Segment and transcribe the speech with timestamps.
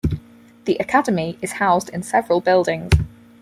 [0.65, 2.91] The Academy is housed in several buildings.